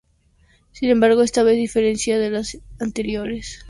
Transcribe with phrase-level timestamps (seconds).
[0.71, 3.59] Sin embargo esta vez, a diferencia de las anteriores, Berraondo decide aceptar en principio.